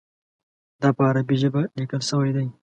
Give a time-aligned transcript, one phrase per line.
[0.81, 2.47] دا په عربي ژبه لیکل شوی دی.